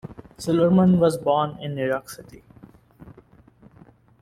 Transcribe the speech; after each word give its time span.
Silverman 0.35 0.99
was 0.99 1.15
born 1.19 1.59
in 1.61 1.75
New 1.75 1.85
York 1.87 2.09
City. 2.09 2.41